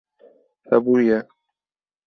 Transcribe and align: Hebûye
Hebûye 0.69 1.19